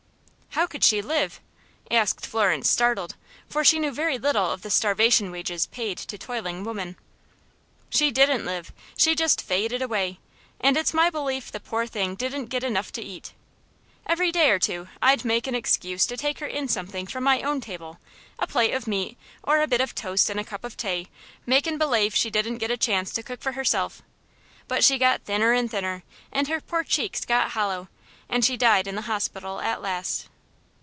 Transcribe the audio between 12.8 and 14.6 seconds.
to eat. Every day or